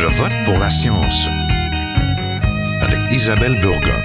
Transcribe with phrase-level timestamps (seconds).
[0.00, 1.26] Je vote pour la science
[2.80, 4.00] avec Isabelle Burgon.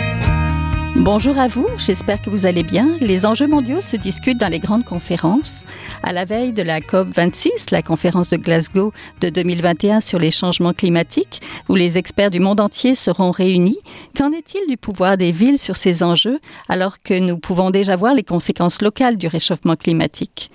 [0.95, 2.97] Bonjour à vous, j'espère que vous allez bien.
[2.99, 5.65] Les enjeux mondiaux se discutent dans les grandes conférences.
[6.01, 8.91] À la veille de la COP26, la conférence de Glasgow
[9.21, 13.77] de 2021 sur les changements climatiques, où les experts du monde entier seront réunis,
[14.17, 16.39] qu'en est-il du pouvoir des villes sur ces enjeux
[16.69, 20.49] alors que nous pouvons déjà voir les conséquences locales du réchauffement climatique?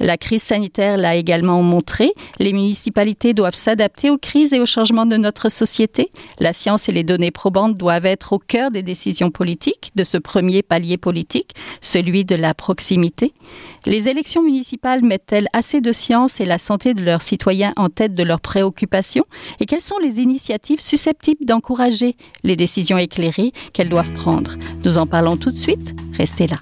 [0.00, 2.12] La crise sanitaire l'a également montré.
[2.38, 6.10] Les municipalités doivent s'adapter aux crises et aux changements de notre société.
[6.38, 10.18] La science et les données probantes doivent être au cœur des décisions politiques, de ce
[10.18, 13.32] premier palier politique, celui de la proximité.
[13.84, 18.14] Les élections municipales mettent-elles assez de science et la santé de leurs citoyens en tête
[18.14, 19.24] de leurs préoccupations?
[19.60, 24.56] Et quelles sont les initiatives susceptibles d'encourager les décisions éclairées qu'elles doivent prendre?
[24.84, 25.94] Nous en parlons tout de suite.
[26.16, 26.56] Restez là.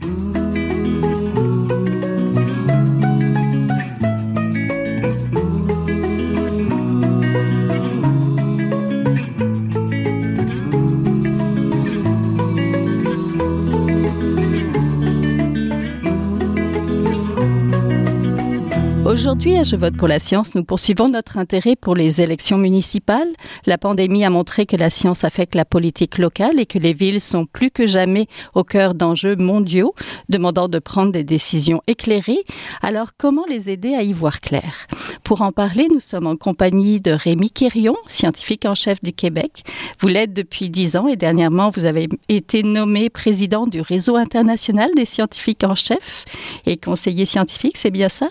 [19.25, 23.33] Aujourd'hui, à Je vote pour la science, nous poursuivons notre intérêt pour les élections municipales.
[23.65, 27.23] La pandémie a montré que la science affecte la politique locale et que les villes
[27.23, 29.95] sont plus que jamais au cœur d'enjeux mondiaux,
[30.29, 32.45] demandant de prendre des décisions éclairées.
[32.83, 34.87] Alors, comment les aider à y voir clair?
[35.23, 39.65] Pour en parler, nous sommes en compagnie de Rémi Quérion, scientifique en chef du Québec.
[40.01, 44.91] Vous l'êtes depuis dix ans et dernièrement, vous avez été nommé président du Réseau international
[44.95, 46.27] des scientifiques en chef
[46.67, 48.29] et conseiller scientifique, c'est bien ça?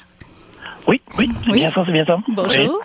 [0.88, 2.18] Oui, oui, c'est bien ça, c'est bien ça.
[2.28, 2.82] Bonjour.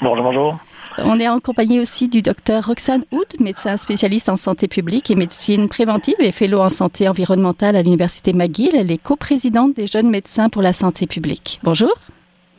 [0.00, 0.58] Bonjour, bonjour.
[1.04, 5.14] On est en compagnie aussi du docteur Roxane Houd, médecin spécialiste en santé publique et
[5.14, 8.74] médecine préventive et fellow en santé environnementale à l'Université McGill.
[8.74, 11.60] Elle est coprésidente des jeunes médecins pour la santé publique.
[11.62, 11.92] Bonjour.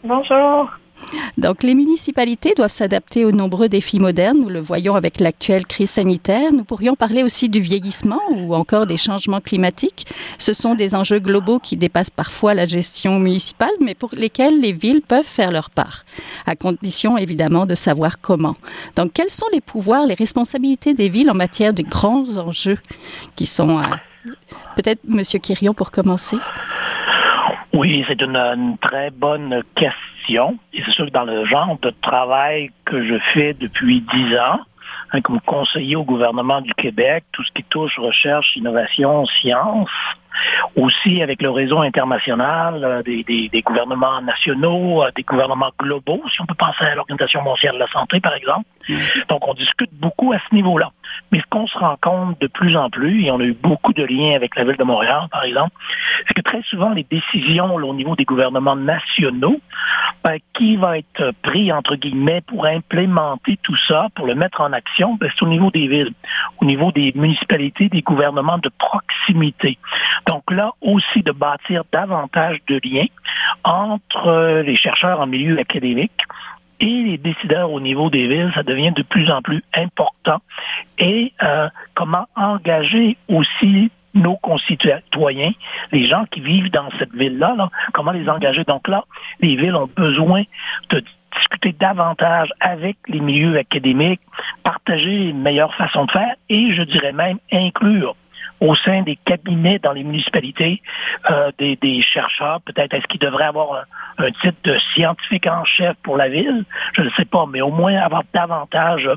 [0.04, 0.72] Bonjour.
[1.38, 4.40] Donc, les municipalités doivent s'adapter aux nombreux défis modernes.
[4.40, 6.52] Nous le voyons avec l'actuelle crise sanitaire.
[6.54, 10.08] Nous pourrions parler aussi du vieillissement ou encore des changements climatiques.
[10.38, 14.72] Ce sont des enjeux globaux qui dépassent parfois la gestion municipale, mais pour lesquels les
[14.72, 16.06] villes peuvent faire leur part,
[16.46, 18.54] à condition évidemment de savoir comment.
[18.96, 22.78] Donc, quels sont les pouvoirs, les responsabilités des villes en matière de grands enjeux
[23.36, 23.80] qui sont...
[23.80, 24.32] Euh,
[24.76, 26.38] peut-être, Monsieur Quirion, pour commencer?
[27.80, 30.60] Oui, c'est une très bonne question.
[30.74, 34.60] Et c'est sûr que dans le genre de travail que je fais depuis dix ans,
[35.14, 39.88] hein, comme conseiller au gouvernement du Québec, tout ce qui touche recherche, innovation, science,
[40.76, 46.22] aussi avec le réseau international euh, des, des, des, gouvernements nationaux, euh, des gouvernements globaux,
[46.34, 48.66] si on peut penser à l'Organisation mondiale de la santé, par exemple.
[49.28, 50.92] Donc, on discute beaucoup à ce niveau-là.
[51.32, 53.94] Mais ce qu'on se rend compte de plus en plus, et on a eu beaucoup
[53.94, 55.72] de liens avec la ville de Montréal, par exemple,
[56.28, 59.60] c'est que très souvent, les décisions au niveau des gouvernements nationaux,
[60.24, 64.74] ben, qui va être pris, entre guillemets, pour implémenter tout ça, pour le mettre en
[64.74, 66.14] action, ben, c'est au niveau des villes,
[66.62, 69.78] au niveau des municipalités, des gouvernements de proximité.
[70.28, 73.08] Donc là aussi de bâtir davantage de liens
[73.64, 76.12] entre euh, les chercheurs en milieu académique
[76.80, 80.40] et les décideurs au niveau des villes, ça devient de plus en plus important.
[80.98, 85.52] Et euh, comment engager aussi nos concitoyens,
[85.92, 88.64] les gens qui vivent dans cette ville-là, là, comment les engager?
[88.64, 89.04] Donc là,
[89.42, 90.44] les villes ont besoin
[90.90, 91.04] de
[91.38, 94.22] discuter davantage avec les milieux académiques,
[94.64, 98.16] partager une meilleure façon de faire et je dirais même inclure
[98.62, 100.82] au sein des cabinets dans les municipalités
[101.30, 102.62] euh, des, des, chercheurs.
[102.62, 103.86] Peut-être est-ce qu'ils devraient avoir
[104.18, 106.66] un, titre de scientifique en chef pour la ville,
[106.96, 109.10] je ne sais pas, mais au moins avoir davantage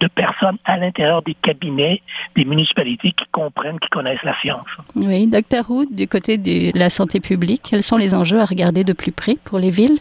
[0.00, 2.02] de personnes à l'intérieur des cabinets
[2.36, 4.66] des municipalités qui comprennent, qui connaissent la science.
[4.94, 8.84] Oui, docteur Hood, du côté de la santé publique, quels sont les enjeux à regarder
[8.84, 9.98] de plus près pour les villes?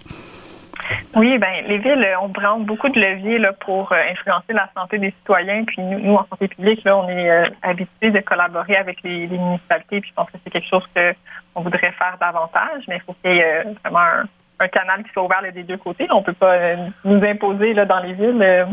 [1.16, 4.98] Oui, ben les villes ont vraiment beaucoup de leviers là, pour euh, influencer la santé
[4.98, 5.64] des citoyens.
[5.66, 9.28] Puis nous, nous en santé publique, là, on est euh, habitués de collaborer avec les,
[9.28, 10.02] municipalités.
[10.02, 11.14] Puis je pense que c'est quelque chose que
[11.56, 14.26] on voudrait faire davantage, mais il faut qu'il y ait euh, vraiment
[14.60, 16.08] un, canal qui soit ouvert des deux côtés.
[16.10, 16.58] On peut pas
[17.04, 18.66] nous imposer là, dans les villes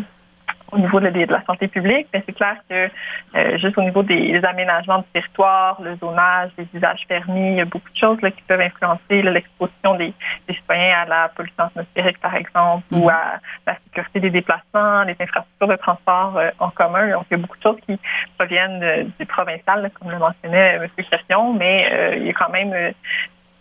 [0.72, 2.88] au niveau de la, santé publique, mais c'est clair que
[3.34, 7.61] euh, juste au niveau des, aménagements du territoire, le zonage, les usages permis, il y
[7.61, 10.12] a beaucoup de choses là, qui peuvent influencer l'exposition des,
[10.49, 13.08] des, citoyens à la pollution atmosphérique, par exemple, ou mhm.
[13.08, 17.11] à la sécurité des déplacements, les infrastructures de transport euh, en commun.
[17.11, 17.99] Donc, il y a beaucoup de choses qui
[18.38, 20.88] proviennent euh, du provincial, comme le mentionnait M.
[21.11, 22.93] Chassion, mais il y a quand même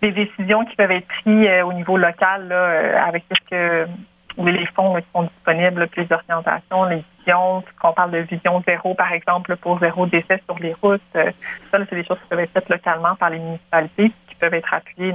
[0.01, 3.87] des décisions qui peuvent être prises au niveau local là, avec ce que
[4.37, 8.93] les fonds qui sont disponibles, puis les orientations, les visions, qu'on parle de vision zéro,
[8.93, 11.01] par exemple, pour zéro décès sur les routes.
[11.15, 11.31] Euh,
[11.71, 14.73] ça, c'est des choses qui peuvent être faites localement par les municipalités, qui peuvent être
[14.73, 15.13] appuyées,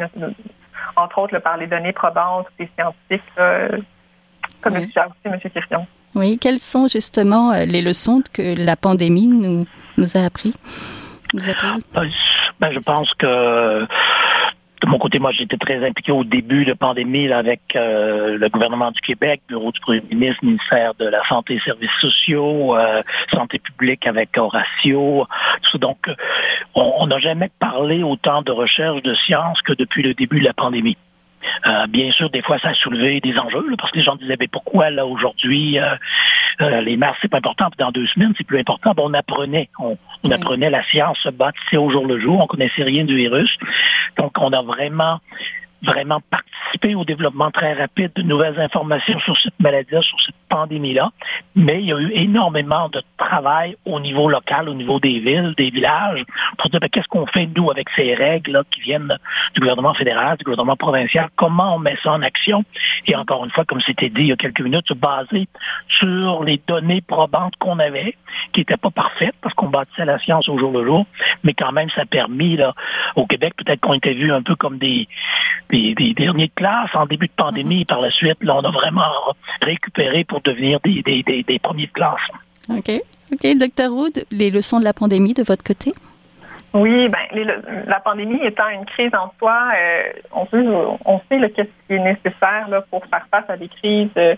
[0.96, 3.22] entre autres, par les données probantes des scientifiques,
[4.60, 5.38] comme le suggère aussi M.
[5.38, 5.86] Kirchhoff.
[6.14, 9.66] Oui, quelles sont justement les leçons que la pandémie nous,
[9.98, 10.54] nous a appris?
[11.32, 12.14] Nous a appris?
[12.60, 13.86] Ben, je pense que
[14.84, 18.90] de mon côté, moi, j'étais très impliqué au début de pandémie avec euh, le gouvernement
[18.90, 23.02] du Québec, bureau du premier ministre, ministère de la Santé et Services sociaux, euh,
[23.32, 25.26] santé publique avec Horatio.
[25.76, 25.98] Donc,
[26.74, 30.52] on n'a jamais parlé autant de recherche de sciences que depuis le début de la
[30.52, 30.98] pandémie.
[31.66, 34.36] Euh, bien sûr, des fois, ça a soulevé des enjeux, parce que les gens disaient,
[34.38, 35.94] mais pourquoi là aujourd'hui euh,
[36.60, 38.92] euh, les masques c'est pas important, puis dans deux semaines c'est plus important.
[38.96, 39.96] on apprenait, on,
[40.30, 43.50] apprenait la science se bâtissait au jour le jour, on connaissait rien du virus,
[44.18, 45.20] donc on a vraiment
[45.84, 51.10] vraiment participer au développement très rapide de nouvelles informations sur cette maladie, sur cette pandémie-là.
[51.54, 55.54] Mais il y a eu énormément de travail au niveau local, au niveau des villes,
[55.56, 56.24] des villages,
[56.58, 59.16] pour dire ben, qu'est-ce qu'on fait nous avec ces règles qui viennent
[59.54, 62.64] du gouvernement fédéral, du gouvernement provincial, comment on met ça en action?
[63.06, 65.48] Et encore une fois, comme c'était dit il y a quelques minutes, se baser
[65.98, 68.16] sur les données probantes qu'on avait,
[68.52, 71.06] qui n'étaient pas parfaites parce qu'on bâtissait la science au jour le jour,
[71.42, 72.74] mais quand même ça a permis là,
[73.16, 75.08] au Québec, peut-être qu'on était vu un peu comme des,
[76.14, 77.80] derniers de classe en début de pandémie.
[77.80, 77.86] Mhm.
[77.86, 79.02] Par la suite, là, on a vraiment
[79.62, 82.20] récupéré pour devenir des, des, premiers de classe.
[82.68, 83.02] OK.
[83.32, 83.58] OK.
[83.58, 85.92] Docteur Wood, les leçons de la pandémie de votre côté?
[86.74, 87.20] Oui, ben,
[87.86, 90.66] la pandémie étant une crise en soi, euh, on, sait,
[91.04, 94.34] on sait qu'est-ce qui est nécessaire là, pour faire face à des crises euh,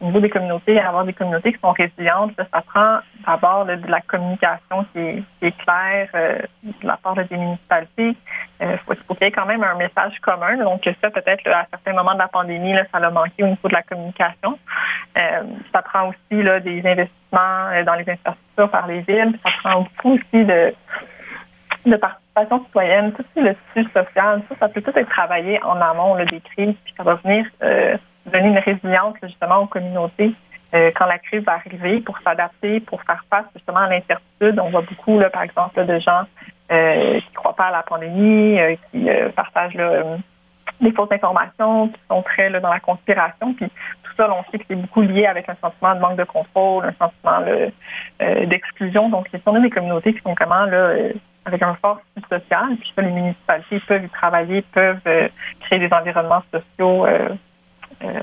[0.00, 2.30] au niveau des communautés, avoir des communautés qui sont résilientes.
[2.36, 7.16] ça prend d'abord de la communication qui est, qui est claire euh, de la part
[7.16, 8.16] des municipalités.
[8.60, 10.58] Il faut, faut qu'il y ait quand même un message commun.
[10.58, 13.66] Donc ça, peut-être à certains moments de la pandémie, là, ça a manqué au niveau
[13.68, 14.58] de la communication.
[15.16, 19.36] ça prend aussi là, des investissements dans les infrastructures par les villes.
[19.42, 20.72] Ça prend beaucoup aussi de
[21.86, 26.14] de participation citoyenne, tout le tissu social, ça, ça peut tout être travaillé en amont
[26.14, 27.96] là, des crises, puis ça va venir euh,
[28.26, 30.34] donner une résilience justement aux communautés
[30.74, 34.60] euh, quand la crise va arriver pour s'adapter, pour faire face justement à l'incertitude.
[34.60, 36.22] On voit beaucoup, là, par exemple, de gens
[36.70, 38.58] euh, qui ne croient pas à la pandémie,
[38.90, 39.76] qui partagent
[40.80, 43.54] des fausses informations, qui sont très dans la conspiration.
[43.54, 46.24] Puis tout ça, on sait que c'est beaucoup lié avec un sentiment de manque de
[46.24, 47.40] contrôle, un sentiment
[48.46, 49.08] d'exclusion.
[49.08, 51.10] Donc, y a des communautés qui sont comment là
[51.44, 52.76] avec un fort social.
[52.78, 55.28] Puis ça, les municipalités peuvent y travailler, peuvent euh,
[55.60, 57.28] créer des environnements sociaux euh,
[58.04, 58.20] euh,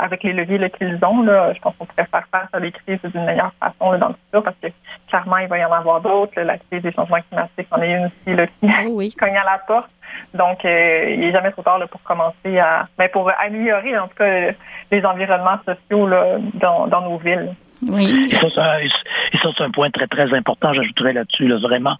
[0.00, 1.22] avec les leviers qu'ils ont.
[1.22, 4.14] Là, je pense qu'on pourrait faire face à des crises d'une meilleure façon dans le
[4.14, 4.68] futur parce que
[5.08, 6.40] clairement, il va y en avoir d'autres.
[6.40, 9.12] La crise des changements climatiques en est une aussi là, qui, oh oui.
[9.12, 9.90] cogne à la porte.
[10.32, 14.14] Donc, il n'est jamais trop tard pour commencer à, mais ben, pour améliorer en tout
[14.16, 14.52] cas
[14.90, 17.54] les environnements sociaux là, dans, dans nos villes.
[17.82, 18.28] Oui.
[18.30, 21.96] Et ça, c'est un point très, très important, j'ajouterais là-dessus, là, vraiment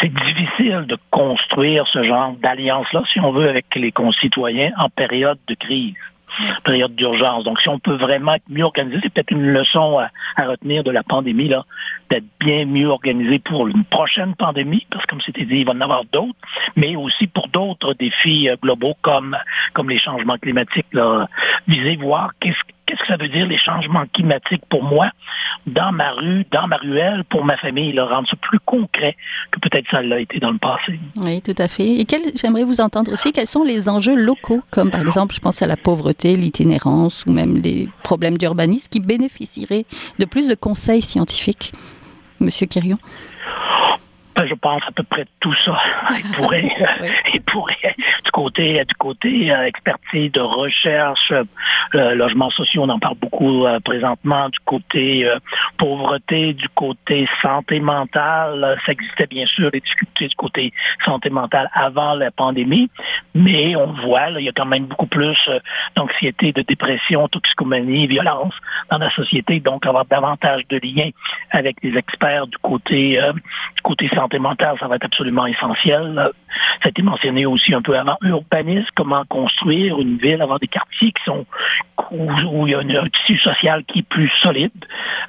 [0.00, 5.38] c'est difficile de construire ce genre d'alliance-là, si on veut, avec les concitoyens en période
[5.48, 5.94] de crise,
[6.64, 7.44] période d'urgence.
[7.44, 10.90] Donc, si on peut vraiment être mieux organisé, c'est peut-être une leçon à, retenir de
[10.90, 11.64] la pandémie, là,
[12.10, 15.72] d'être bien mieux organisé pour une prochaine pandémie, parce que comme c'était dit, il va
[15.72, 16.38] en avoir d'autres,
[16.76, 19.36] mais aussi pour d'autres défis euh, globaux comme,
[19.72, 21.28] comme les changements climatiques, là,
[21.66, 25.10] viser voir qu'est-ce qu'est-ce que ça veut dire les changements climatiques pour moi
[25.66, 29.16] dans ma rue, dans ma ruelle, pour ma famille, le rendre ça plus concret
[29.50, 30.98] que peut-être ça l'a été dans le passé.
[31.16, 32.00] Oui, tout à fait.
[32.00, 35.62] Et j'aimerais vous entendre aussi, quels sont les enjeux locaux, comme par exemple, je pense
[35.62, 39.84] à la pauvreté, l'itinérance ou même les problèmes d'urbanisme qui bénéficieraient
[40.18, 41.72] de plus de conseils scientifiques,
[42.40, 42.98] Monsieur Quirion?
[44.36, 45.78] Ben, je pense à peu près tout ça.
[46.10, 46.70] Il pourrait,
[47.34, 52.98] il pourrait du côté, du côté euh, expertise de recherche, euh, logements sociaux, on en
[52.98, 55.26] parle beaucoup euh, présentement, du côté
[55.78, 58.78] pauvreté, du côté santé mentale.
[58.84, 60.72] Ça existait bien sûr des difficultés du côté
[61.04, 62.90] santé mentale avant la pandémie,
[63.34, 65.38] mais on voit, là, il y a quand même beaucoup plus
[65.94, 68.54] d'anxiété, de dépression, toxicomanie, violence
[68.90, 71.10] dans la société, donc avoir davantage de liens
[71.52, 73.18] avec les experts du côté,
[73.76, 76.30] du côté santé ça va être absolument essentiel.
[76.82, 78.16] Ça a été mentionné aussi un peu avant.
[78.22, 81.46] Urbanisme, comment construire une ville, avoir des quartiers qui sont
[82.10, 84.70] où, il y a un tissu social qui est plus solide.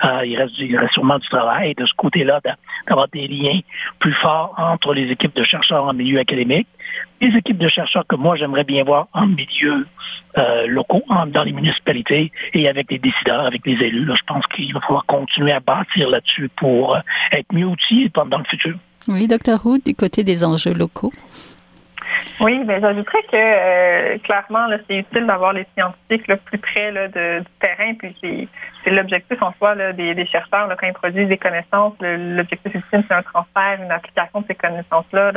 [0.03, 2.39] Euh, il, reste, reste sûrement du travail de ce côté-là,
[2.87, 3.59] d'avoir des liens
[3.99, 6.67] plus forts entre les équipes de chercheurs en milieu académique,
[7.21, 9.87] les équipes de chercheurs que moi j'aimerais bien voir en milieu
[10.37, 14.05] euh, locaux, dans les municipalités et avec les décideurs, avec les élus.
[14.05, 16.99] je pense qu'il va falloir continuer à bâtir là-dessus pour euh,
[17.31, 18.75] être mieux outillés dans le futur.
[19.07, 21.13] Oui, docteur Hood, du côté des enjeux locaux.
[22.41, 27.45] Oui, mais j'ajouterais que euh, clairement, c'est utile d'avoir les scientifiques le plus près du
[27.59, 28.15] terrain, puis
[28.83, 31.93] c'est l'objectif en soi des, chercheurs quand ils produisent des connaissances.
[32.01, 35.31] L'objectif ultime, c'est un transfert, une application de ces connaissances-là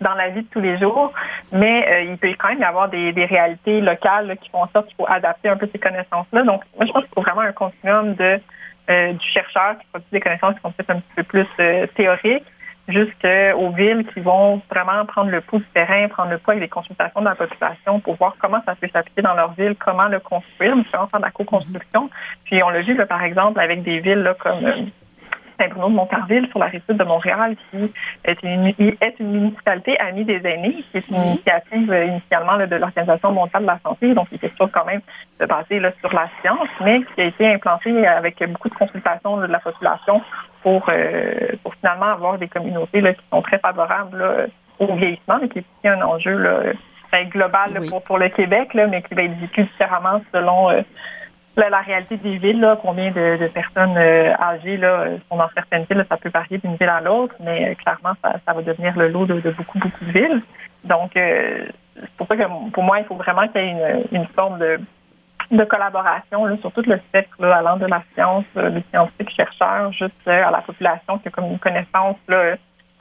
[0.00, 1.12] dans la vie de tous les jours,
[1.52, 4.96] mais il peut quand même y avoir des, réalités locales qui font en sorte qu'il
[4.96, 6.42] faut adapter un peu ces connaissances-là.
[6.44, 8.40] Donc, moi, je pense qu'il faut vraiment un continuum de
[8.88, 11.46] du chercheur qui produit des connaissances qui sont peut-être un petit peu plus
[11.94, 12.44] théoriques
[12.88, 16.68] jusqu'aux villes qui vont vraiment prendre le pouls du terrain, prendre le poids avec les
[16.68, 20.20] consultations de la population pour voir comment ça peut s'appliquer dans leur ville, comment le
[20.20, 22.10] construire, différents faire de la co-construction.
[22.44, 24.84] Puis on l'a vu, par exemple, avec des villes là, comme euh,
[25.58, 27.92] Saint-Bruno de Montarville, sur la rive sud de Montréal, qui
[28.24, 32.76] est une, est une municipalité amie des aînés, qui est une initiative euh, initialement de
[32.76, 35.00] l'Organisation mondiale de la santé, donc il est question quand même
[35.40, 39.36] de passer là, sur la science, mais qui a été implantée avec beaucoup de consultations
[39.38, 40.22] de la population
[40.62, 45.48] pour, euh, pour finalement avoir des communautés là, qui sont très favorables au vieillissement, mais
[45.48, 46.60] qui est aussi un enjeu là,
[47.12, 50.82] ben, global pour, pour le Québec, là, mais qui va être vécu différemment selon euh,
[51.56, 56.04] la, réalité des villes, là, combien de, personnes euh, âgées là, sont dans certaines villes,
[56.08, 59.26] ça peut varier d'une ville à l'autre, mais clairement, ça, ça, va devenir le lot
[59.26, 60.42] de, beaucoup, beaucoup de villes.
[60.84, 64.26] Donc, c'est pour ça que pour moi, il faut vraiment qu'il y ait une, une
[64.28, 64.78] forme de
[65.50, 69.92] de collaboration là, sur tout le spectre allant de la science, euh, des scientifiques chercheurs,
[69.92, 72.56] juste euh, à la population qui a comme une connaissance là,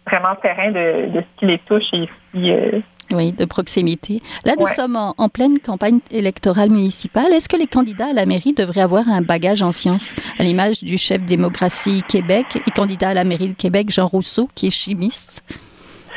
[0.06, 2.80] vraiment terrain de, de, ce qui les touche et qui euh,
[3.13, 4.22] oui, de proximité.
[4.44, 7.32] Là, nous sommes en, pleine campagne électorale municipale.
[7.32, 10.84] Est-ce que les candidats à la mairie devraient avoir un bagage en sciences, à l'image
[10.84, 14.72] du chef démocratie Québec et candidat à la mairie de Québec, Jean Rousseau, qui est
[14.72, 15.42] chimiste?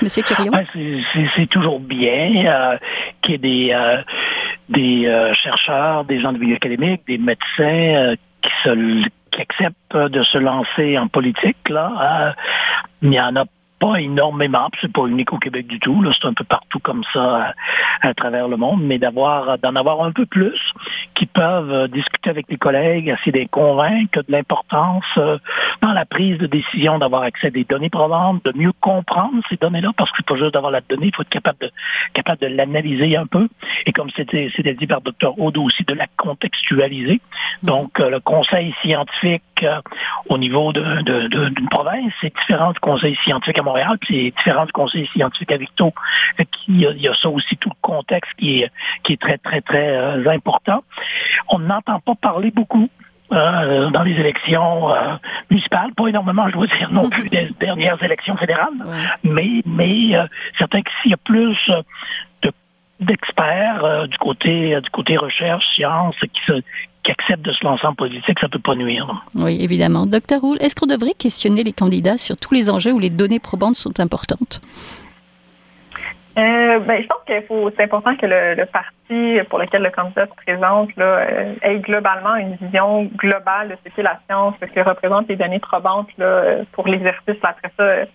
[0.02, 0.50] Monsieur Quirion?
[1.36, 2.72] c'est toujours bien
[3.22, 4.02] qu'il y ait des,
[4.70, 9.96] des euh, chercheurs, des gens de milieu académique, des médecins euh, qui, se, qui acceptent
[9.96, 11.68] de se lancer en politique.
[11.68, 12.32] Là, euh,
[13.02, 13.44] il y en a
[13.80, 17.02] pas énormément, c'est pas unique au Québec du tout, là, c'est un peu partout comme
[17.12, 17.54] ça
[18.02, 20.60] à, travers le monde, mais d'avoir d'en avoir un peu plus
[21.14, 25.38] qui peuvent euh, discuter avec les collègues, essayer de les convaincre de l'importance euh,
[25.82, 29.56] dans la prise de décision d'avoir accès à des données probantes, de mieux comprendre ces
[29.56, 31.70] données-là, parce que c'est pas juste d'avoir la donnée, il faut être capable de
[32.12, 33.48] capable de l'analyser un peu,
[33.86, 35.38] et comme c'était c'était dit par Dr.
[35.38, 37.20] Odo aussi, de la contextualiser.
[37.62, 39.42] Donc euh, le conseil scientifique
[40.28, 44.36] au niveau d'une de, de, province, c'est différent du conseil scientifique à Montréal, puis c'est
[44.36, 45.92] différent du conseil scientifique à Victo.
[46.68, 48.70] Il y, a, il y a ça aussi, tout le contexte qui est,
[49.04, 50.82] qui est très, très, très euh, important.
[51.48, 52.88] On n'entend pas parler beaucoup
[53.32, 55.14] euh, dans les élections euh,
[55.50, 58.74] municipales, pas énormément, je dois dire, non plus des dernières élections fédérales,
[59.22, 60.26] mais mais euh,
[60.58, 61.56] certain que s'il y a plus
[62.42, 62.50] de
[62.98, 66.60] d'experts du côté du côté recherche, science, qui se
[67.02, 69.24] qui acceptent de se lancer en politique, ça peut pas nuire.
[69.34, 70.06] Oui, évidemment.
[70.06, 73.40] Docteur Roule, est-ce qu'on devrait questionner les candidats sur tous les enjeux où les données
[73.40, 74.60] probantes sont importantes?
[76.38, 80.26] Euh, ben, je pense qu'il faut, c'est important que le, parti pour lequel le candidat
[80.26, 84.66] se présente là, euh, ait globalement une vision globale de ce qu'est la science, ce
[84.66, 88.06] que représentent les données probantes là, pour l'exercice après ça euh,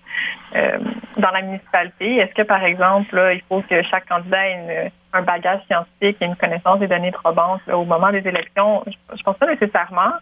[1.18, 2.16] dans la municipalité.
[2.18, 6.36] Est-ce que, par exemple, il faut que chaque candidat ait un bagage scientifique et une
[6.36, 8.84] connaissance des données probantes au moment des élections?
[8.88, 10.14] Je, pense pas nécessairement.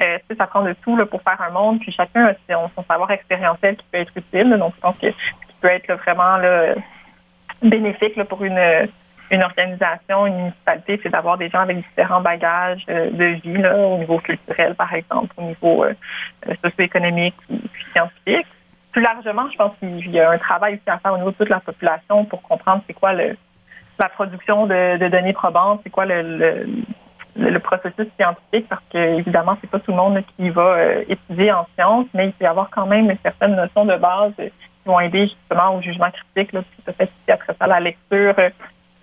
[0.00, 3.10] Euh, ça prend de tout là, pour faire un monde, puis chacun a son, savoir
[3.10, 4.50] expérientiel qui peut être utile.
[4.58, 6.74] donc, je pense que qui peut être vraiment là,
[7.62, 8.88] bénéfique là, pour une,
[9.32, 13.76] une organisation, une municipalité, c'est d'avoir des gens avec différents bagages euh, de vie là,
[13.76, 15.94] au niveau culturel, par exemple, au niveau euh,
[16.48, 17.56] euh, socio-économique ou
[17.92, 18.46] scientifique.
[18.92, 21.36] Plus largement, je pense qu'il y a un travail aussi à faire au niveau de
[21.36, 23.36] toute la population pour comprendre c'est quoi le,
[23.98, 26.66] la production de, de données probantes, c'est quoi le,
[27.36, 30.76] le, processus scientifique, parce que évidemment, c'est pas tout le monde qui va
[31.08, 34.32] étudier en sciences, mais il peut y avoir quand même une certaine notion de base
[34.36, 34.50] qui
[34.86, 38.34] vont aider justement au jugement critique, là, puis peut-être aussi après ça la lecture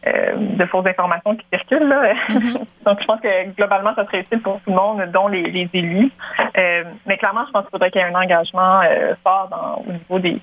[0.08, 1.89] euh, de fausses informations qui circulent.
[1.89, 2.13] Là.
[2.29, 2.53] Mm-hmm.
[2.86, 5.69] Donc, je pense que globalement, ça serait utile pour tout le monde, dont les, les
[5.74, 6.10] élus.
[6.58, 9.84] Euh, mais clairement, je pense qu'il faudrait qu'il y ait un engagement euh, fort dans,
[9.86, 10.39] au niveau des,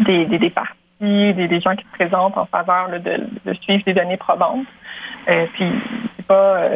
[0.00, 4.16] des, des, des partis, des, gens qui se présentent en faveur de, suivre des données
[4.16, 4.66] probantes.
[5.26, 5.72] puis,
[6.16, 6.68] c'est pas,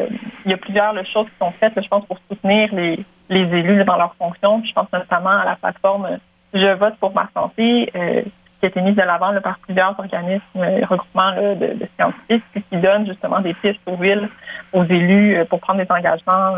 [0.44, 3.96] il y a plusieurs choses qui sont faites, je pense, pour soutenir les, élus dans
[3.96, 4.62] leurs fonctions.
[4.64, 6.18] je pense notamment à la plateforme
[6.54, 8.22] je vote pour ma santé, euh,
[8.60, 13.06] qui a été mise de l'avant par plusieurs organismes, euh, regroupements de, scientifiques, qui donnent
[13.06, 14.28] justement des pistes aux villes,
[14.72, 16.54] aux élus euh, pour prendre des engagements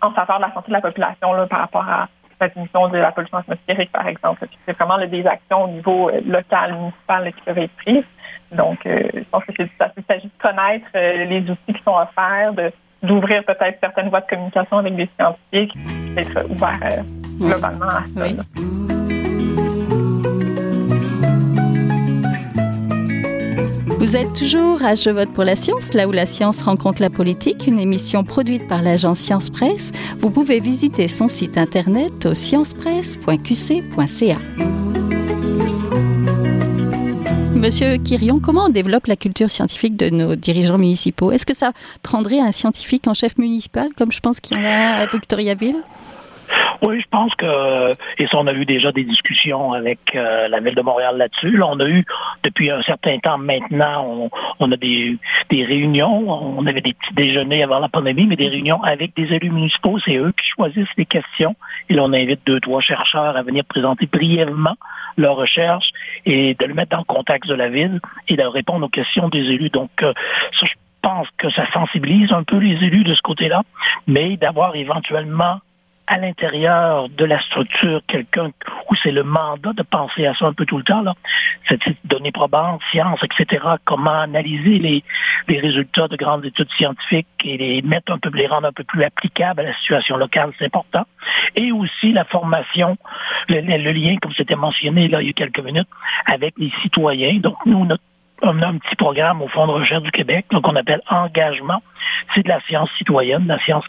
[0.00, 2.08] en faveur de la santé de la population par rapport à
[2.40, 4.46] la diminution de la pollution atmosphérique, par exemple.
[4.66, 8.04] C'est vraiment des actions au niveau local, municipal qui peuvent être prises.
[8.52, 9.92] Donc, je pense que c'est ça.
[9.96, 14.26] Il s'agit de connaître les outils qui sont offerts, de d'ouvrir peut-être certaines voies de
[14.26, 15.76] communication avec des scientifiques,
[16.14, 17.04] d'être ouvert
[17.38, 19.07] globalement à ça.
[23.98, 27.10] Vous êtes toujours à Je vote pour la science, là où la science rencontre la
[27.10, 29.90] politique, une émission produite par l'agence Science Presse.
[30.20, 34.38] Vous pouvez visiter son site internet au sciencepresse.qc.ca.
[37.56, 41.32] Monsieur Quirion, comment on développe la culture scientifique de nos dirigeants municipaux?
[41.32, 41.72] Est-ce que ça
[42.04, 45.82] prendrait un scientifique en chef municipal, comme je pense qu'il y en a à Victoriaville?
[46.82, 50.60] Oui, je pense que, et ça, on a eu déjà des discussions avec euh, la
[50.60, 51.56] ville de Montréal là-dessus.
[51.56, 52.04] Là, on a eu,
[52.44, 54.30] depuis un certain temps maintenant, on,
[54.60, 55.16] on a des,
[55.50, 59.32] des réunions, on avait des petits déjeuners avant la pandémie, mais des réunions avec des
[59.32, 59.98] élus municipaux.
[60.04, 61.56] C'est eux qui choisissent les questions.
[61.88, 64.76] Et là, on invite deux, trois chercheurs à venir présenter brièvement
[65.16, 65.90] leurs recherches
[66.26, 69.28] et de le mettre dans le contexte de la ville et de répondre aux questions
[69.28, 69.70] des élus.
[69.70, 70.12] Donc, euh,
[70.60, 73.62] ça, je pense que ça sensibilise un peu les élus de ce côté-là,
[74.06, 75.58] mais d'avoir éventuellement
[76.08, 78.50] à l'intérieur de la structure quelqu'un
[78.90, 81.12] où c'est le mandat de penser à ça un peu tout le temps, là,
[81.68, 85.04] cette données probantes, sciences, etc., comment analyser les,
[85.48, 88.84] les résultats de grandes études scientifiques et les mettre un peu, les rendre un peu
[88.84, 91.04] plus applicables à la situation locale, c'est important.
[91.56, 92.96] Et aussi la formation,
[93.48, 95.88] le, le lien, comme c'était mentionné là il y a quelques minutes,
[96.24, 97.38] avec les citoyens.
[97.40, 97.86] Donc, nous,
[98.42, 101.82] on a un petit programme au Fonds de recherche du Québec, donc on appelle engagement.
[102.34, 103.84] C'est de la science citoyenne, de la science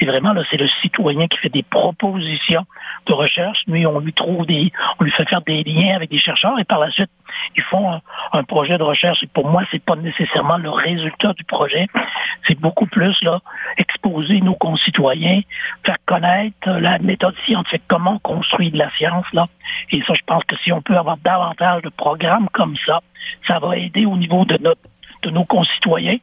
[0.00, 2.64] Et vraiment, là, c'est le citoyen qui fait des propositions
[3.06, 3.58] de recherche.
[3.66, 6.64] Lui, on lui trouve des, on lui fait faire des liens avec des chercheurs et
[6.64, 7.10] par la suite,
[7.56, 8.00] ils font
[8.32, 9.22] un, projet de recherche.
[9.22, 11.86] Et pour moi, c'est pas nécessairement le résultat du projet.
[12.46, 13.40] C'est beaucoup plus, là,
[13.76, 15.40] exposer nos concitoyens,
[15.84, 19.46] faire connaître la méthode scientifique, comment on construit de la science, là.
[19.92, 23.00] Et ça, je pense que si on peut avoir davantage de programmes comme ça,
[23.46, 24.80] ça va aider au niveau de notre
[25.22, 26.18] de nos concitoyens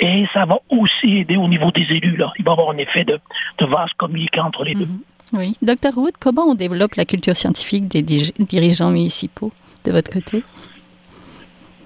[0.00, 2.16] et ça va aussi aider au niveau des élus.
[2.16, 2.32] Là.
[2.38, 3.18] Il va y avoir un effet de,
[3.58, 4.86] de vase communicant entre les deux.
[4.86, 5.00] Mhm.
[5.34, 5.56] Oui.
[5.60, 9.52] Docteur Wood, comment on développe la culture scientifique des dirigeants municipaux
[9.84, 10.42] de votre côté?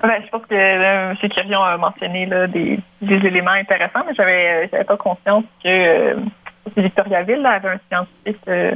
[0.03, 1.29] Ben, je pense que euh, M.
[1.31, 6.15] Quirion a mentionné là, des, des, éléments intéressants, mais j'avais j'avais pas conscience que euh,
[6.77, 8.73] Victoriaville avait un scientifique euh,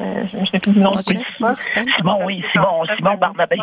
[0.00, 0.94] euh, je ne sais plus du nom.
[0.96, 3.58] Simon, oui, Simon, Simon Barnabé.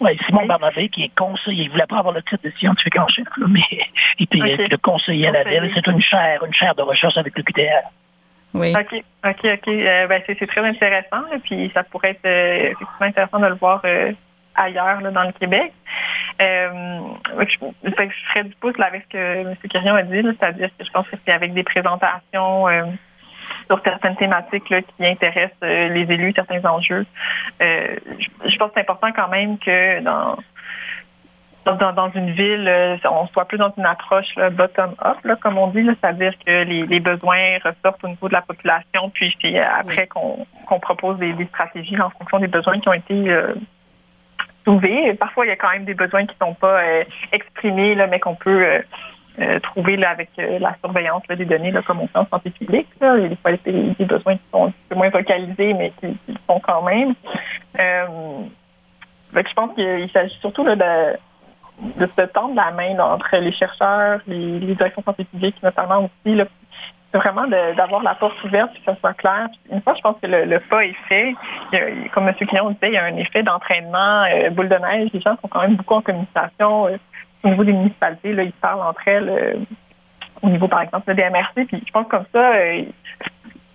[0.00, 1.64] Oui, Simon Barnabé, qui est conseiller.
[1.64, 3.60] Il ne voulait pas avoir le titre de scientifique en chef, mais
[4.18, 5.70] il était le conseiller à la ville.
[5.74, 7.88] C'est une chaire, une chaire de recherche avec le QTR.
[8.54, 8.72] Oui.
[8.74, 9.68] OK, OK, OK.
[9.68, 11.22] Euh, ben, c'est très intéressant.
[11.34, 13.82] Et puis, ça pourrait être euh, effectivement intéressant de le voir
[14.54, 15.72] ailleurs, là, dans le Québec.
[16.38, 17.46] je,
[17.80, 19.56] je ferais du pouce là, avec ce que M.
[19.68, 22.68] Quirion a dit, c'est-à-dire que je pense que c'est avec des présentations
[23.66, 27.06] sur certaines thématiques là, qui intéressent euh, les élus, certains enjeux.
[27.62, 30.36] Euh, je, pense que c'est important quand même que dans
[31.64, 35.86] dans, dans une ville, euh, on soit plus dans une approche bottom-up, comme on dit,
[35.86, 40.46] c'est-à-dire que les, besoins ressortent au niveau de la population, puis c'est après qu'on
[40.82, 43.34] propose des, stratégies en fonction des besoins qui ont été
[44.66, 45.14] soulevés.
[45.14, 46.82] Parfois, il y a quand même des besoins qui ne sont pas
[47.32, 48.82] exprimés, là, mais qu'on peut
[49.62, 52.88] trouver là, avec euh, la surveillance des données, là, comme on fait en santé publique.
[53.00, 53.16] Là.
[53.18, 56.60] Il a des des, besoins qui sont un peu moins vocalisés, mais qui, qui sont
[56.60, 57.14] quand même.
[57.78, 58.06] Euh,
[59.34, 64.60] je pense qu'il s'agit surtout de, de se tendre la main entre les chercheurs, les,
[64.60, 66.36] les directions santé publique notamment aussi.
[66.36, 66.44] Là,
[67.10, 69.48] c'est vraiment d'avoir la porte ouverte et que ça soit clair.
[69.70, 71.34] Une fois, je pense que le, pas est fait.
[72.12, 72.34] comme M.
[72.34, 75.10] Quignon disait, il y a un effet d'entraînement, boule de neige.
[75.12, 76.88] Les gens sont quand même beaucoup en communication
[77.44, 79.54] au niveau des municipalités, là, ils parlent entre elles euh,
[80.42, 81.66] au niveau, par exemple, des MRC.
[81.66, 82.82] Puis je pense comme ça, euh,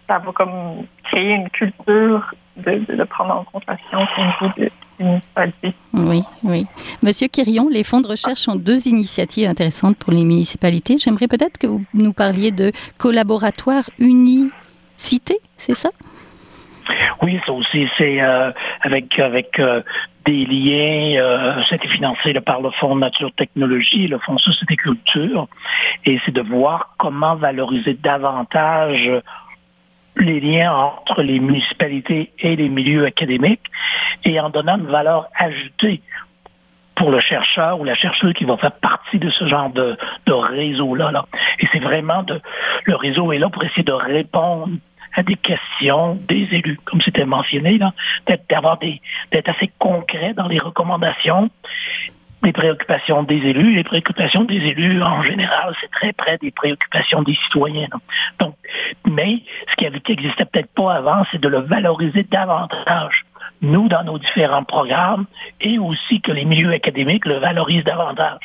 [0.07, 4.71] ça va comme créer une culture de, prendre en compte la science au niveau des
[4.99, 5.73] municipalités.
[5.93, 6.65] Oui, oui.
[7.01, 10.97] Monsieur Quirion, les fonds de recherche ont deux initiatives intéressantes pour les municipalités.
[10.97, 15.89] J'aimerais peut-être que vous nous parliez de collaboratoire unicité, c'est ça?
[17.21, 18.51] Oui, ça aussi, c'est euh,
[18.81, 19.59] avec avec
[20.25, 25.47] des liens, euh, c'était financé par le Fonds Nature Technologie, le Fonds Société Culture,
[26.05, 29.09] et c'est de voir comment valoriser davantage
[30.17, 33.65] les liens entre les municipalités et les milieux académiques
[34.25, 36.01] et en donnant une valeur ajoutée
[36.95, 40.33] pour le chercheur ou la chercheuse qui va faire partie de ce genre de, de
[40.33, 41.11] réseau-là.
[41.11, 41.25] Là.
[41.59, 42.41] Et c'est vraiment de
[42.83, 44.69] le réseau est là pour essayer de répondre
[45.15, 47.79] à des questions des élus, comme c'était mentionné,
[48.49, 51.49] d'avoir des, d'être assez concret dans les recommandations,
[52.43, 53.75] les préoccupations des élus.
[53.75, 57.89] Les préoccupations des élus, en général, c'est très près des préoccupations des citoyens.
[58.39, 58.55] Donc,
[59.05, 63.25] mais ce qui n'existait peut-être pas avant, c'est de le valoriser davantage
[63.61, 65.25] nous, dans nos différents programmes,
[65.61, 68.39] et aussi que les milieux académiques le valorisent davantage.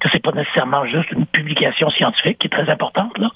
[0.00, 3.30] Que c'est pas nécessairement juste une publication scientifique qui est très importante, là,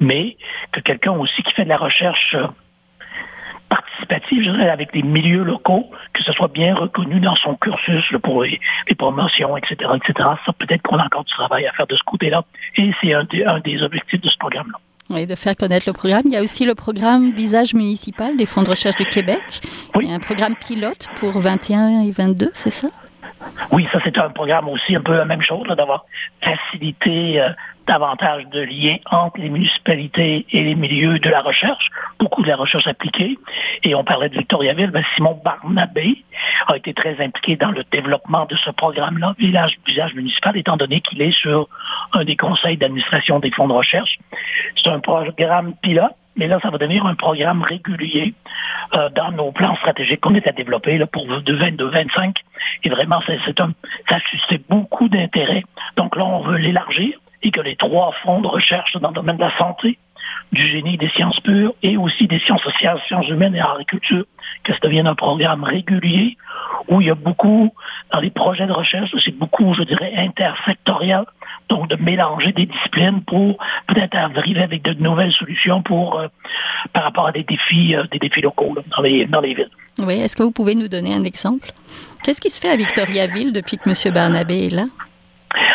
[0.00, 0.36] mais
[0.72, 2.46] que quelqu'un aussi qui fait de la recherche euh,
[3.68, 8.04] participative, je dirais, avec des milieux locaux, que ce soit bien reconnu dans son cursus
[8.22, 8.60] pour les,
[8.98, 10.28] promotions, etc., etc.
[10.44, 12.44] Ça, peut-être qu'on a encore du travail à faire de ce côté-là.
[12.76, 14.78] Et c'est un, un des objectifs de ce programme-là.
[15.10, 16.22] Oui, de faire connaître le programme.
[16.26, 19.40] Il y a aussi le programme Visage municipal des fonds de recherche du Québec.
[19.96, 20.04] Oui.
[20.04, 22.88] Il y a un programme pilote pour 21 et 22, c'est ça?
[23.72, 26.04] Oui, ça c'est un programme aussi un peu la même chose, d'avoir
[26.42, 27.48] facilité euh,
[27.90, 31.88] davantage de liens entre les municipalités et les milieux de la recherche,
[32.20, 33.36] beaucoup de la recherche appliquée.
[33.82, 36.22] Et on parlait de Victoriaville, ben Simon Barnabé
[36.68, 39.74] a été très impliqué dans le développement de ce programme-là, Village,
[40.14, 41.68] municipal, étant donné qu'il est sur
[42.12, 44.18] un des conseils d'administration des fonds de recherche.
[44.80, 48.32] C'est un programme pilote mais là, ça va devenir un programme régulier
[48.94, 52.36] euh, dans nos plans stratégiques qu'on est à développer là, pour 2022-25.
[52.84, 53.72] Et vraiment, c'est un,
[54.08, 55.64] ça suscite beaucoup d'intérêt.
[55.96, 59.36] Donc là, on veut l'élargir et que les trois fonds de recherche dans le domaine
[59.36, 59.98] de la santé,
[60.52, 64.24] du génie, des sciences pures et aussi des sciences sociales, sciences humaines et agriculture,
[64.64, 66.36] que ça devienne un programme régulier
[66.88, 67.72] où il y a beaucoup,
[68.12, 71.24] dans les projets de recherche, c'est beaucoup, je dirais, intersectoriel,
[71.68, 76.28] donc de mélanger des disciplines pour peut-être arriver avec de nouvelles solutions pour euh,
[76.92, 79.70] par rapport à des défis, euh, des défis locaux dans, les, dans les villes.
[80.00, 81.68] Oui, est-ce que vous pouvez nous donner un exemple?
[82.24, 84.14] Qu'est-ce qui se fait à Victoriaville depuis que M.
[84.14, 84.84] Barnabé est là?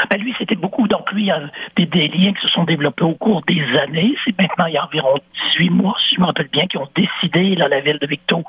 [0.09, 0.87] Ben lui, c'était beaucoup.
[0.87, 1.41] Donc, lui, il y a
[1.75, 4.15] des, liens qui se sont développés au cours des années.
[4.23, 5.15] C'est maintenant, il y a environ
[5.53, 8.43] 18 mois, si je me rappelle bien, qui ont décidé, là, la ville de Victo,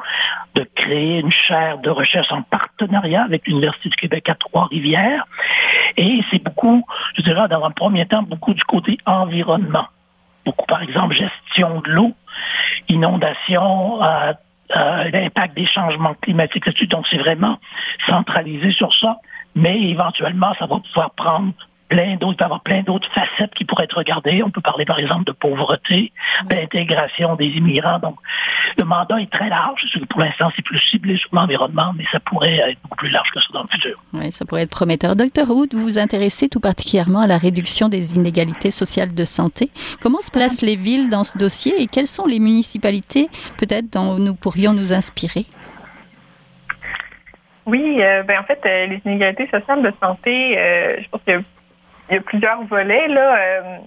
[0.54, 5.26] de créer une chaire de recherche en partenariat avec l'Université du Québec à Trois-Rivières.
[5.96, 6.84] Et c'est beaucoup,
[7.16, 9.86] je dirais, dans un premier temps, beaucoup du côté environnement.
[10.44, 12.12] Beaucoup, par exemple, gestion de l'eau,
[12.88, 14.32] inondation, euh,
[14.76, 16.64] euh, l'impact des changements climatiques.
[16.88, 17.58] Donc, c'est vraiment
[18.06, 19.16] centralisé sur ça
[19.56, 21.52] mais éventuellement, ça va pouvoir prendre
[21.88, 24.42] plein d'autres, avoir plein d'autres facettes qui pourraient être regardées.
[24.42, 26.12] On peut parler, par exemple, de pauvreté,
[26.44, 27.98] d'intégration des immigrants.
[28.00, 28.16] Donc,
[28.76, 29.80] le mandat est très large.
[30.10, 33.40] Pour l'instant, c'est plus ciblé sur l'environnement, mais ça pourrait être beaucoup plus large que
[33.40, 33.96] ça dans le futur.
[34.12, 35.16] Oui, ça pourrait être prometteur.
[35.16, 39.70] Docteur Wood, vous vous intéressez tout particulièrement à la réduction des inégalités sociales de santé.
[40.02, 44.18] Comment se placent les villes dans ce dossier et quelles sont les municipalités, peut-être, dont
[44.18, 45.46] nous pourrions nous inspirer?
[47.66, 51.42] Oui, euh, ben en fait, euh, les inégalités sociales de santé, euh, je pense qu'il
[52.10, 53.08] y, a plusieurs volets.
[53.08, 53.80] Là,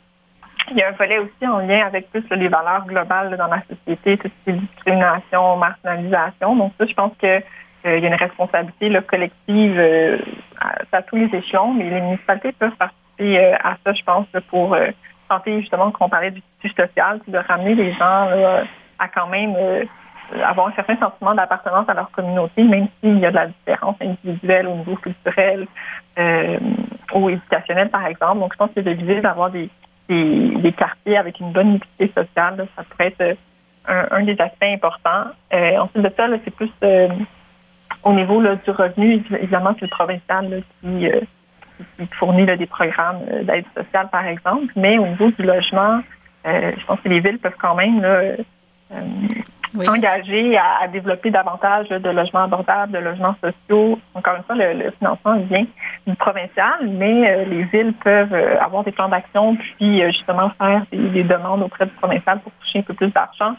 [0.71, 3.61] il y a un volet aussi en lien avec plus les valeurs globales dans la
[3.61, 6.57] société, tout ce qui est discrimination, marginalisation.
[6.57, 7.41] Donc ça, je pense que
[7.85, 9.79] il y a une responsabilité collective
[10.91, 14.77] à, tous les échelons, mais les municipalités peuvent participer à ça, je pense, pour
[15.29, 18.27] tenter justement qu'on parlait du tissu social, de ramener les gens
[18.99, 19.55] à quand même
[20.43, 23.95] avoir un certain sentiment d'appartenance à leur communauté, même s'il y a de la différence
[24.01, 25.67] individuelle au niveau culturel
[26.17, 26.59] euh,
[27.13, 28.39] ou éducationnel, par exemple.
[28.39, 29.69] Donc, je pense que de viser d'avoir des,
[30.77, 33.37] quartiers avec une bonne mixité sociale, ça pourrait être
[33.87, 35.31] un, des aspects importants.
[35.53, 37.09] Euh, ensuite de ça, c'est plus euh,
[38.03, 41.09] au niveau du revenu, évidemment, c'est le provincial qui,
[42.19, 46.01] fournit des programmes d'aide sociale, par exemple, mais au niveau du logement,
[46.43, 48.01] je pense que les villes peuvent quand même
[49.87, 53.99] engagé à, développer davantage de logements abordables, de logements sociaux.
[54.13, 55.65] Encore une fois, le, financement vient
[56.07, 60.49] du provincial, mais euh, les villes peuvent euh, avoir des plans d'action, puis euh, justement
[60.57, 63.55] faire des, demandes auprès du provincial pour toucher un peu plus d'argent.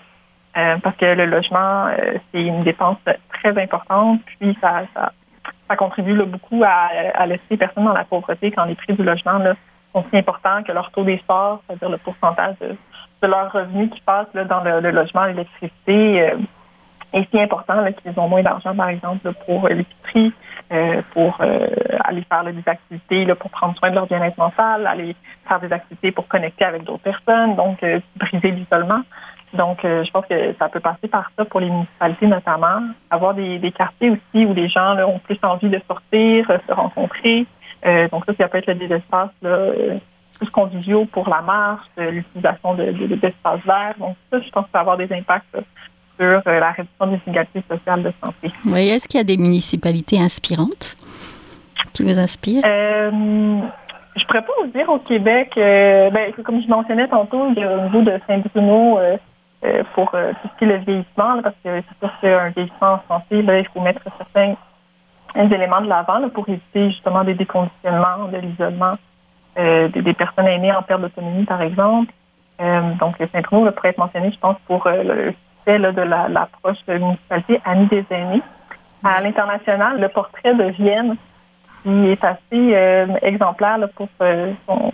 [0.55, 1.89] parce que le logement,
[2.33, 2.99] c'est une dépense
[3.35, 8.65] très importante, puis ça, ça, contribue beaucoup à, laisser les personnes dans la pauvreté quand
[8.65, 9.39] les prix du logement
[9.93, 12.77] sont si importants que leur taux d'effort, c'est-à-dire le pourcentage de
[13.23, 16.37] de leurs revenus qui passent dans le, logement, l'électricité, euh,
[17.13, 20.33] est si important qu'ils ont moins d'argent, par exemple, pour l'épicerie,
[20.73, 21.67] euh, pour euh,
[22.05, 25.17] aller faire des activités là, pour prendre soin de leur bien-être mental, aller
[25.49, 27.85] faire des activités pour connecter avec d'autres personnes, donc
[28.17, 29.01] briser l'isolement.
[29.53, 32.83] Donc, je pense que ça peut passer par ça pour les municipalités notamment.
[33.11, 37.47] Avoir des, quartiers aussi où les gens ont plus envie de sortir, se rencontrer.
[38.13, 39.73] donc ça, ça peut être des espaces là,
[40.41, 43.95] plus conviviaux pour la marche, l'utilisation de, d'espaces verts.
[43.99, 45.55] Donc, ça, je pense que ça va avoir des impacts
[46.19, 48.51] sur euh, la réduction des inégalités sociales de santé.
[48.65, 50.97] Oui, est-ce qu'il y a des municipalités inspirantes
[51.93, 52.63] qui vous inspirent?
[52.65, 53.11] Euh,
[54.17, 57.65] je pourrais pas vous dire au Québec, euh, ben, comme je mentionnais tantôt, il y
[57.65, 61.83] a au niveau de Saint-Bruno euh, pour tout ce qui est le vieillissement, parce que
[61.83, 64.55] c'est sûr qu'un vieillissement en santé, il faut mettre certains
[65.37, 68.93] éléments de l'avant pour éviter justement des déconditionnements, de l'isolement
[69.59, 72.13] euh, des, personnes aînées en perte d'autonomie, par exemple.
[72.61, 76.99] Euh, donc, Saint-Bruno pourrait être mentionné, je pense, pour euh, le succès de l'approche la
[76.99, 78.43] municipalité Amis des aînés.
[79.03, 81.17] À l'international, le portrait de Vienne,
[81.83, 84.93] qui est assez exemplaire pour son,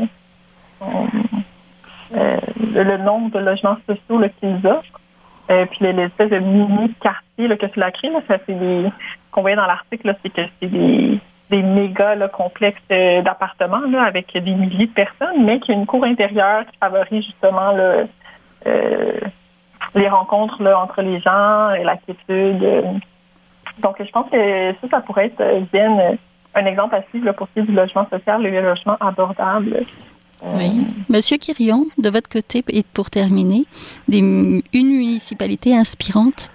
[2.11, 5.01] le nombre de logements sociaux qu'ils offrent.
[5.49, 8.89] puis l'espèce de mini-quartier que cela crée, là, ça, c'est des,
[9.33, 14.41] qu'on voyait dans l'article, c'est que c'est des des méga complexes euh, d'appartements avec des
[14.55, 17.73] milliers de personnes, mais qui a une cour intérieure qui favorise justement
[19.95, 23.01] les rencontres entre les gens, et la quiétude.
[23.79, 26.17] Donc, je pense que ça, pourrait être bien
[26.55, 29.85] un exemple à suivre pour ce qui est du logement social, le logement abordable.
[30.43, 30.87] Oui.
[31.09, 33.65] Monsieur Quirion, de votre côté, et pour terminer,
[34.09, 36.51] une municipalité inspirante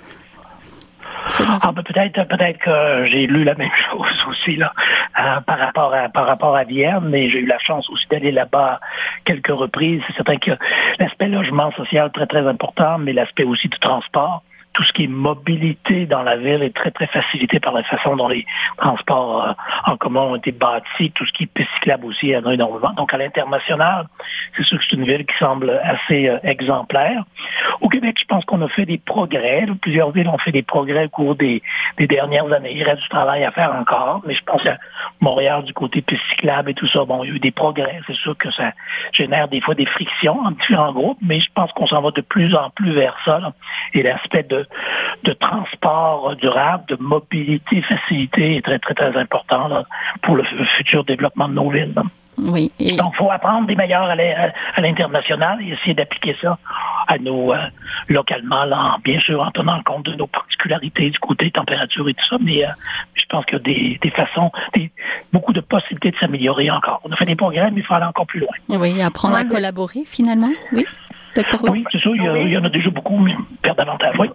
[1.40, 4.74] ah, ben, peut-être, peut-être que j'ai lu la même chose aussi là
[5.20, 8.32] euh, par rapport à par rapport à Vienne, mais j'ai eu la chance aussi d'aller
[8.32, 8.80] là-bas
[9.26, 10.02] quelques reprises.
[10.08, 10.52] C'est certain que
[11.00, 15.08] l'aspect logement social très très important, mais l'aspect aussi du transport tout ce qui est
[15.08, 18.46] mobilité dans la ville est très, très facilité par la façon dont les
[18.78, 19.54] transports euh,
[19.86, 21.12] en commun ont été bâtis.
[21.12, 22.94] Tout ce qui est piste cyclable aussi y en a énormément.
[22.94, 24.08] Donc, à l'international,
[24.56, 27.24] c'est sûr que c'est une ville qui semble assez euh, exemplaire.
[27.82, 29.66] Au Québec, je pense qu'on a fait des progrès.
[29.82, 31.62] Plusieurs villes ont fait des progrès au cours des,
[31.98, 32.74] des dernières années.
[32.74, 34.78] Il reste du travail à faire encore, mais je pense à
[35.20, 37.04] Montréal du côté piste cyclable et tout ça.
[37.04, 38.00] Bon, il y a eu des progrès.
[38.08, 38.72] C'est sûr que ça
[39.14, 42.22] génère des fois des frictions en différents groupes, mais je pense qu'on s'en va de
[42.22, 43.54] plus en plus vers ça.
[43.94, 44.61] Et l'aspect de
[45.24, 49.84] de, transport durable, de mobilité facilité est très, très, très important
[50.22, 50.44] pour le
[50.78, 51.94] futur développement de nos villes.
[52.38, 52.72] Oui.
[52.98, 56.58] Donc, il faut apprendre des meilleurs à l'international et essayer d'appliquer ça
[57.08, 57.58] à nos euh,
[58.08, 62.26] localement, là, bien sûr, en tenant compte de nos particularités du côté température et tout
[62.30, 62.70] ça, mais euh,
[63.16, 64.52] je pense qu'il y a des, façons,
[65.34, 67.02] beaucoup de possibilités de s'améliorer encore.
[67.04, 68.56] On a fait des progrès, mais il faut aller encore plus loin.
[68.70, 70.86] Oui, apprendre à collaborer finalement, oui.
[71.36, 74.30] Oui, c'est ça, il y, en a déjà beaucoup, mais faire davantage, oui.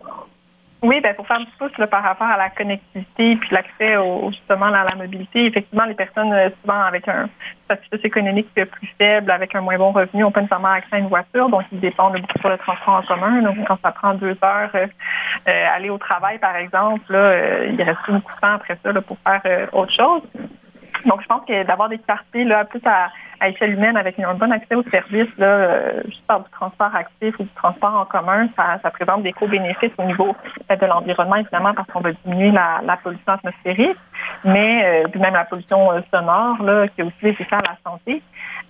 [0.82, 4.30] Oui, ben pour faire un petit pouce par rapport à la connectivité puis l'accès au,
[4.30, 7.28] justement à la mobilité, effectivement, les personnes euh, souvent avec un
[7.64, 11.08] statut économique plus faible, avec un moins bon revenu, n'ont pas nécessairement accès à une
[11.08, 13.42] voiture, donc ils dépendent beaucoup sur le transport en commun.
[13.42, 14.86] Donc quand ça prend deux heures euh,
[15.48, 18.92] euh aller au travail, par exemple, là, euh, il reste beaucoup de temps après ça
[18.92, 20.22] là, pour faire autre chose.
[21.06, 23.08] Donc je pense que d'avoir des quartiers là plus à
[23.40, 26.94] à échelle humaine avec un bon accès aux services, là, euh, juste par du transport
[26.94, 30.34] actif ou du transport en commun, ça, ça présente des co-bénéfices au niveau
[30.68, 33.98] de l'environnement, évidemment, parce qu'on va diminuer la, pollution atmosphérique,
[34.44, 37.90] mais euh, puis même la pollution euh, sonore, là, qui est aussi nécessaire à la
[37.90, 38.22] santé.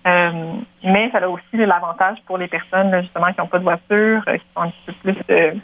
[0.07, 0.53] Euh,
[0.85, 4.47] mais ça a aussi l'avantage pour les personnes justement qui n'ont pas de voiture, qui
[4.55, 5.61] sont un petit peu plus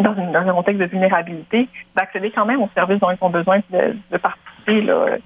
[0.00, 3.96] dans, un contexte de vulnérabilité, d'accéder quand même aux services dont ils ont besoin de,
[4.10, 5.16] de participer là,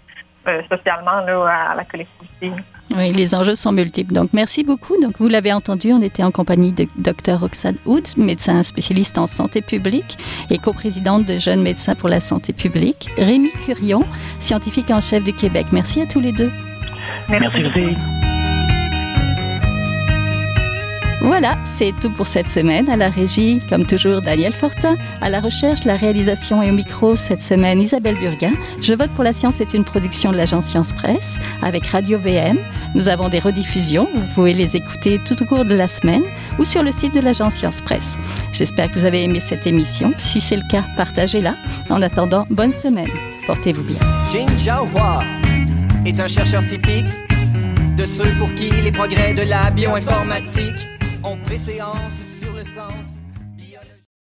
[0.68, 2.52] socialement là, à la collectivité.
[2.96, 4.12] Oui, les enjeux sont multiples.
[4.12, 5.00] Donc, merci beaucoup.
[5.00, 9.26] Donc, vous l'avez entendu, on était en compagnie de Dr Roxane Hood, médecin spécialiste en
[9.26, 10.18] santé publique
[10.50, 13.10] et coprésidente de Jeunes médecins pour la santé publique.
[13.16, 14.04] Rémi Curion,
[14.40, 15.66] scientifique en chef du Québec.
[15.72, 16.50] Merci à tous les deux.
[17.28, 18.21] Merci, merci.
[21.24, 22.88] Voilà, c'est tout pour cette semaine.
[22.88, 24.96] À la régie, comme toujours, Daniel Fortin.
[25.20, 28.50] À la recherche, la réalisation et au micro, cette semaine, Isabelle Burguin.
[28.80, 32.58] Je vote pour la science est une production de l'agence Science Presse avec Radio VM.
[32.96, 34.08] Nous avons des rediffusions.
[34.12, 36.24] Vous pouvez les écouter tout au cours de la semaine
[36.58, 38.18] ou sur le site de l'agence Science Presse.
[38.50, 40.12] J'espère que vous avez aimé cette émission.
[40.18, 41.54] Si c'est le cas, partagez-la.
[41.88, 43.10] En attendant, bonne semaine.
[43.46, 44.00] Portez-vous bien.
[46.04, 47.06] Est un chercheur typique
[47.96, 50.91] de ceux pour qui les progrès de la bioinformatique
[51.24, 52.90] on préséance sur le sang